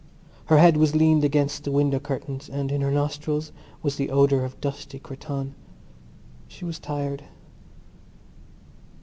[0.45, 3.51] Her head was leaned against the window curtains and in her nostrils
[3.83, 5.53] was the odour of dusty cretonne.
[6.47, 7.25] She was tired.